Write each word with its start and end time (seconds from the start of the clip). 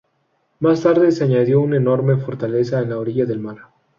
Más 0.61 0.81
tarde 0.81 1.11
se 1.11 1.25
añadió 1.25 1.61
una 1.61 1.77
enorme 1.77 2.17
fortaleza 2.17 2.79
en 2.81 2.89
la 2.89 2.97
orilla 2.97 3.25
del 3.25 3.37
mar. 3.39 3.57